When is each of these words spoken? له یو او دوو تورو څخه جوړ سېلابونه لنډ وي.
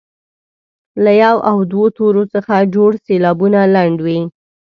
له 1.03 1.11
یو 1.23 1.37
او 1.49 1.57
دوو 1.71 1.85
تورو 1.97 2.23
څخه 2.33 2.53
جوړ 2.75 2.91
سېلابونه 3.05 3.59
لنډ 3.75 3.97
وي. 4.05 4.19